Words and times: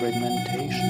Fragmentation. 0.00 0.88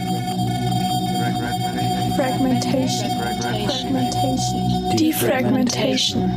Fragmentation. 2.16 4.96
Defragmentation. 4.96 6.30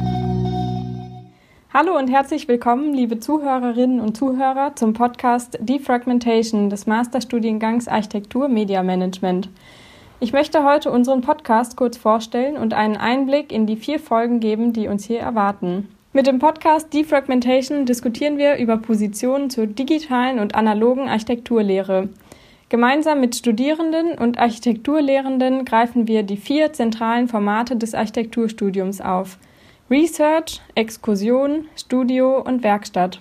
Hallo 1.71 1.95
und 1.95 2.07
herzlich 2.07 2.47
willkommen, 2.47 2.95
liebe 2.95 3.19
Zuhörerinnen 3.19 3.99
und 3.99 4.17
Zuhörer, 4.17 4.75
zum 4.75 4.93
Podcast 4.93 5.59
Defragmentation 5.61 6.71
des 6.71 6.87
Masterstudiengangs 6.87 7.87
Architektur 7.87 8.47
Media 8.47 8.81
Management. 8.81 9.49
Ich 10.19 10.33
möchte 10.33 10.63
heute 10.63 10.89
unseren 10.89 11.21
Podcast 11.21 11.77
kurz 11.77 11.97
vorstellen 11.97 12.57
und 12.57 12.73
einen 12.73 12.97
Einblick 12.97 13.51
in 13.51 13.67
die 13.67 13.77
vier 13.77 13.99
Folgen 13.99 14.39
geben, 14.39 14.73
die 14.73 14.87
uns 14.87 15.05
hier 15.05 15.19
erwarten. 15.19 15.89
Mit 16.11 16.25
dem 16.25 16.39
Podcast 16.39 16.91
Defragmentation 16.91 17.85
diskutieren 17.85 18.39
wir 18.39 18.57
über 18.57 18.77
Positionen 18.77 19.51
zur 19.51 19.67
digitalen 19.67 20.39
und 20.39 20.55
analogen 20.55 21.07
Architekturlehre. 21.07 22.09
Gemeinsam 22.73 23.19
mit 23.19 23.35
Studierenden 23.35 24.17
und 24.17 24.39
Architekturlehrenden 24.39 25.63
greifen 25.63 26.07
wir 26.07 26.23
die 26.23 26.37
vier 26.37 26.73
zentralen 26.73 27.27
Formate 27.27 27.75
des 27.75 27.93
Architekturstudiums 27.93 28.99
auf. 28.99 29.37
Research, 29.91 30.59
Exkursion, 30.73 31.65
Studio 31.75 32.41
und 32.41 32.63
Werkstatt. 32.63 33.19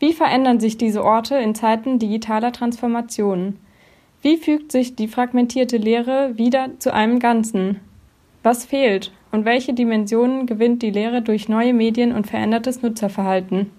Wie 0.00 0.12
verändern 0.12 0.58
sich 0.58 0.76
diese 0.76 1.04
Orte 1.04 1.36
in 1.36 1.54
Zeiten 1.54 2.00
digitaler 2.00 2.50
Transformation? 2.50 3.56
Wie 4.20 4.36
fügt 4.36 4.72
sich 4.72 4.96
die 4.96 5.06
fragmentierte 5.06 5.76
Lehre 5.76 6.36
wieder 6.36 6.70
zu 6.80 6.92
einem 6.92 7.20
Ganzen? 7.20 7.78
Was 8.42 8.64
fehlt 8.64 9.12
und 9.30 9.44
welche 9.44 9.74
Dimensionen 9.74 10.44
gewinnt 10.46 10.82
die 10.82 10.90
Lehre 10.90 11.22
durch 11.22 11.48
neue 11.48 11.72
Medien 11.72 12.10
und 12.10 12.26
verändertes 12.26 12.82
Nutzerverhalten? 12.82 13.70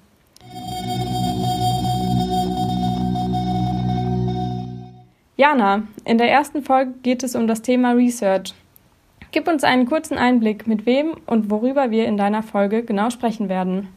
Jana, 5.38 5.84
in 6.04 6.18
der 6.18 6.32
ersten 6.32 6.64
Folge 6.64 6.94
geht 7.04 7.22
es 7.22 7.36
um 7.36 7.46
das 7.46 7.62
Thema 7.62 7.92
Research. 7.92 8.56
Gib 9.32 9.48
uns 9.48 9.64
einen 9.64 9.86
kurzen 9.86 10.18
Einblick, 10.18 10.66
mit 10.66 10.88
wem 10.88 11.14
und 11.28 11.52
worüber 11.52 11.92
wir 11.92 12.08
in 12.08 12.18
deiner 12.18 12.42
Folge 12.42 12.82
genau 12.82 13.12
sprechen 13.12 13.48
werden. 13.48 13.90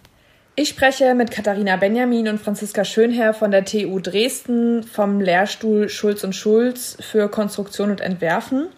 Ich 0.55 0.69
spreche 0.69 1.15
mit 1.15 1.31
Katharina 1.31 1.77
Benjamin 1.77 2.29
und 2.29 2.43
Franziska 2.43 2.85
Schönherr 2.85 3.33
von 3.33 3.51
der 3.51 3.65
TU 3.65 4.01
Dresden 4.01 4.83
vom 4.83 5.23
Lehrstuhl 5.23 5.89
Schulz 5.89 6.25
und 6.25 6.35
Schulz 6.35 6.99
für 7.01 7.31
Konstruktion 7.31 7.91
und 7.91 8.03
Entwerfen. 8.03 8.69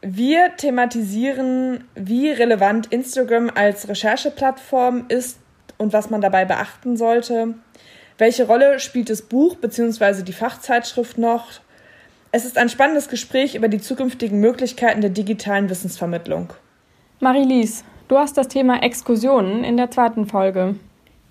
Wir 0.00 0.56
thematisieren, 0.56 1.84
wie 1.94 2.30
relevant 2.30 2.86
Instagram 2.86 3.50
als 3.54 3.86
Rechercheplattform 3.88 5.04
ist 5.08 5.38
und 5.76 5.92
was 5.92 6.08
man 6.08 6.22
dabei 6.22 6.46
beachten 6.46 6.96
sollte. 6.96 7.56
Welche 8.18 8.46
Rolle 8.46 8.80
spielt 8.80 9.10
das 9.10 9.20
Buch 9.20 9.56
bzw. 9.56 10.22
die 10.22 10.32
Fachzeitschrift 10.32 11.18
noch? 11.18 11.44
Es 12.32 12.46
ist 12.46 12.56
ein 12.56 12.70
spannendes 12.70 13.08
Gespräch 13.08 13.54
über 13.54 13.68
die 13.68 13.80
zukünftigen 13.80 14.40
Möglichkeiten 14.40 15.02
der 15.02 15.10
digitalen 15.10 15.68
Wissensvermittlung. 15.68 16.54
Marie-Lise, 17.20 17.84
du 18.08 18.16
hast 18.16 18.38
das 18.38 18.48
Thema 18.48 18.82
Exkursionen 18.82 19.64
in 19.64 19.76
der 19.76 19.90
zweiten 19.90 20.26
Folge. 20.26 20.76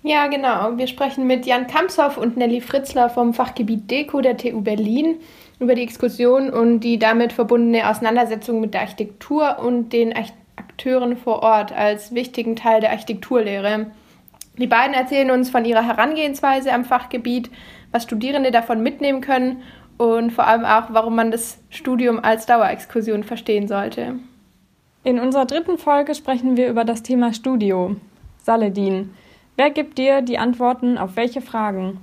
Ja, 0.04 0.28
genau. 0.28 0.78
Wir 0.78 0.86
sprechen 0.86 1.26
mit 1.26 1.44
Jan 1.44 1.66
Kamshoff 1.66 2.16
und 2.16 2.36
Nelly 2.36 2.60
Fritzler 2.60 3.10
vom 3.10 3.34
Fachgebiet 3.34 3.90
Deko 3.90 4.20
der 4.20 4.36
TU 4.36 4.60
Berlin 4.60 5.16
über 5.58 5.74
die 5.74 5.82
Exkursion 5.82 6.50
und 6.50 6.80
die 6.80 7.00
damit 7.00 7.32
verbundene 7.32 7.90
Auseinandersetzung 7.90 8.60
mit 8.60 8.74
der 8.74 8.82
Architektur 8.82 9.58
und 9.58 9.92
den 9.92 10.14
Akteuren 10.54 11.16
vor 11.16 11.42
Ort 11.42 11.72
als 11.72 12.14
wichtigen 12.14 12.54
Teil 12.54 12.80
der 12.80 12.92
Architekturlehre. 12.92 13.86
Die 14.58 14.66
beiden 14.66 14.94
erzählen 14.94 15.30
uns 15.30 15.50
von 15.50 15.64
ihrer 15.64 15.86
Herangehensweise 15.86 16.72
am 16.72 16.84
Fachgebiet, 16.84 17.50
was 17.92 18.04
Studierende 18.04 18.50
davon 18.50 18.82
mitnehmen 18.82 19.20
können 19.20 19.62
und 19.98 20.32
vor 20.32 20.46
allem 20.46 20.64
auch, 20.64 20.84
warum 20.90 21.16
man 21.16 21.30
das 21.30 21.58
Studium 21.70 22.20
als 22.22 22.46
Dauerexkursion 22.46 23.22
verstehen 23.22 23.68
sollte. 23.68 24.14
In 25.04 25.20
unserer 25.20 25.46
dritten 25.46 25.78
Folge 25.78 26.14
sprechen 26.14 26.56
wir 26.56 26.68
über 26.68 26.84
das 26.84 27.02
Thema 27.02 27.32
Studio. 27.32 27.96
Saladin, 28.42 29.10
wer 29.56 29.70
gibt 29.70 29.98
dir 29.98 30.22
die 30.22 30.38
Antworten 30.38 30.98
auf 30.98 31.16
welche 31.16 31.40
Fragen? 31.40 32.00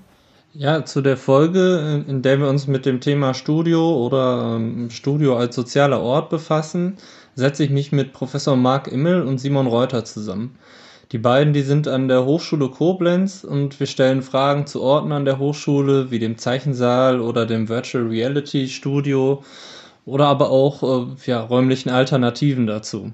Ja, 0.53 0.85
zu 0.85 1.01
der 1.01 1.17
Folge, 1.17 2.06
in 2.07 2.22
der 2.22 2.39
wir 2.39 2.47
uns 2.47 2.67
mit 2.67 2.85
dem 2.85 3.01
Thema 3.01 3.33
Studio 3.33 4.06
oder 4.06 4.56
ähm, 4.56 4.91
Studio 4.91 5.35
als 5.35 5.56
sozialer 5.56 6.00
Ort 6.00 6.29
befassen, 6.29 6.97
setze 7.33 7.63
ich 7.63 7.72
mich 7.72 7.91
mit 7.91 8.13
Professor 8.13 8.56
Marc 8.56 8.88
Immel 8.88 9.23
und 9.23 9.39
Simon 9.39 9.66
Reuter 9.66 10.06
zusammen. 10.06 10.56
Die 11.13 11.19
beiden, 11.19 11.53
die 11.53 11.62
sind 11.62 11.88
an 11.88 12.07
der 12.07 12.25
Hochschule 12.25 12.69
Koblenz 12.69 13.44
und 13.44 13.79
wir 13.79 13.85
stellen 13.85 14.24
Fragen 14.24 14.66
zu 14.66 14.81
Orten 14.81 15.12
an 15.12 15.25
der 15.25 15.38
Hochschule, 15.38 16.09
wie 16.09 16.18
dem 16.18 16.40
Zeichensaal 16.40 17.22
oder 17.22 17.46
dem 17.46 17.69
Virtual 17.69 18.07
Reality 18.07 18.68
Studio 18.68 19.44
oder 20.07 20.25
aber 20.25 20.50
auch 20.50 20.81
äh, 20.81 21.06
ja, 21.28 21.41
räumlichen 21.41 21.91
Alternativen 21.91 22.66
dazu. 22.66 23.12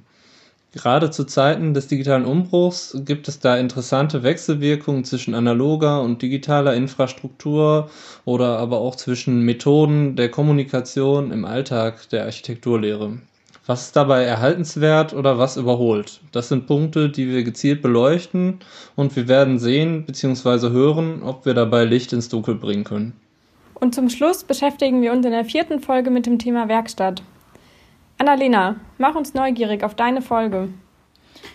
Gerade 0.71 1.11
zu 1.11 1.25
Zeiten 1.25 1.73
des 1.73 1.87
digitalen 1.87 2.23
Umbruchs 2.23 2.95
gibt 3.03 3.27
es 3.27 3.41
da 3.41 3.57
interessante 3.57 4.23
Wechselwirkungen 4.23 5.03
zwischen 5.03 5.35
analoger 5.35 6.01
und 6.01 6.21
digitaler 6.21 6.75
Infrastruktur 6.75 7.89
oder 8.23 8.59
aber 8.59 8.77
auch 8.79 8.95
zwischen 8.95 9.41
Methoden 9.41 10.15
der 10.15 10.31
Kommunikation 10.31 11.33
im 11.33 11.43
Alltag 11.43 12.07
der 12.11 12.23
Architekturlehre. 12.23 13.17
Was 13.69 13.83
ist 13.83 13.95
dabei 13.95 14.23
erhaltenswert 14.23 15.13
oder 15.13 15.37
was 15.37 15.55
überholt? 15.55 16.21
Das 16.31 16.49
sind 16.49 16.65
Punkte, 16.65 17.07
die 17.07 17.29
wir 17.29 17.43
gezielt 17.43 17.83
beleuchten 17.83 18.61
und 18.95 19.15
wir 19.15 19.27
werden 19.27 19.59
sehen 19.59 20.07
bzw. 20.07 20.71
hören, 20.71 21.21
ob 21.21 21.45
wir 21.45 21.53
dabei 21.53 21.85
Licht 21.85 22.11
ins 22.11 22.29
Dunkel 22.29 22.55
bringen 22.55 22.83
können. 22.83 23.13
Und 23.75 23.93
zum 23.93 24.09
Schluss 24.09 24.43
beschäftigen 24.43 25.03
wir 25.03 25.11
uns 25.11 25.23
in 25.23 25.33
der 25.33 25.45
vierten 25.45 25.81
Folge 25.81 26.09
mit 26.09 26.25
dem 26.25 26.39
Thema 26.39 26.67
Werkstatt. 26.67 27.21
Annalena, 28.17 28.77
mach 28.97 29.13
uns 29.13 29.35
neugierig 29.35 29.83
auf 29.83 29.93
deine 29.93 30.23
Folge. 30.23 30.69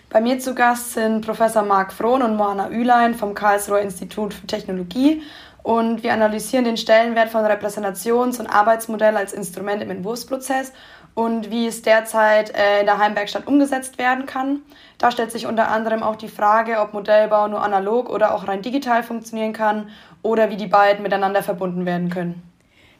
Bei 0.08 0.20
mir 0.20 0.38
zu 0.38 0.54
Gast 0.54 0.92
sind 0.92 1.26
Professor 1.26 1.64
Marc 1.64 1.92
Frohn 1.92 2.22
und 2.22 2.36
Moana 2.36 2.70
Ülein 2.70 3.16
vom 3.16 3.34
Karlsruher 3.34 3.81
Institut 3.81 4.34
für 4.34 4.46
Technologie 4.46 5.20
und 5.64 6.04
wir 6.04 6.12
analysieren 6.12 6.64
den 6.64 6.76
Stellenwert 6.76 7.31
von 7.31 7.44
Repräsentations- 7.44 8.38
und 8.38 8.46
Arbeitsmodell 8.46 9.16
als 9.16 9.32
Instrument 9.32 9.82
im 9.82 9.91
Entwurfsprozess 9.91 10.72
und 11.14 11.50
wie 11.50 11.66
es 11.66 11.82
derzeit 11.82 12.54
äh, 12.54 12.80
in 12.80 12.86
der 12.86 12.98
Heimwerkstatt 12.98 13.47
umgesetzt 13.47 13.98
werden 13.98 14.26
kann. 14.26 14.60
Da 14.98 15.10
stellt 15.10 15.30
sich 15.30 15.47
unter 15.47 15.69
anderem 15.70 16.02
auch 16.02 16.16
die 16.16 16.28
Frage, 16.28 16.80
ob 16.80 16.92
Modellbau 16.92 17.48
nur 17.48 17.62
analog 17.62 18.10
oder 18.10 18.34
auch 18.34 18.48
rein 18.48 18.62
digital 18.62 19.02
funktionieren 19.02 19.52
kann 19.52 19.88
oder 20.22 20.50
wie 20.50 20.56
die 20.56 20.66
beiden 20.66 21.02
miteinander 21.02 21.42
verbunden 21.42 21.86
werden 21.86 22.10
können. 22.10 22.42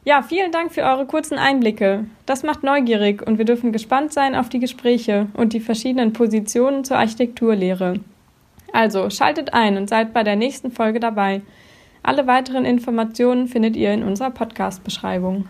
Ja, 0.05 0.21
vielen 0.21 0.51
Dank 0.51 0.71
für 0.71 0.83
eure 0.83 1.07
kurzen 1.07 1.39
Einblicke. 1.39 2.05
Das 2.27 2.43
macht 2.43 2.61
neugierig 2.63 3.25
und 3.25 3.39
wir 3.39 3.45
dürfen 3.45 3.71
gespannt 3.71 4.13
sein 4.13 4.35
auf 4.35 4.49
die 4.49 4.59
Gespräche 4.59 5.27
und 5.33 5.53
die 5.53 5.59
verschiedenen 5.59 6.13
Positionen 6.13 6.83
zur 6.83 6.97
Architekturlehre. 6.97 7.95
Also 8.71 9.09
schaltet 9.09 9.53
ein 9.53 9.77
und 9.77 9.89
seid 9.89 10.13
bei 10.13 10.23
der 10.23 10.35
nächsten 10.35 10.71
Folge 10.71 10.99
dabei. 10.99 11.41
Alle 12.03 12.27
weiteren 12.27 12.65
Informationen 12.65 13.47
findet 13.47 13.75
ihr 13.75 13.91
in 13.93 14.03
unserer 14.03 14.29
Podcast-Beschreibung. 14.29 15.47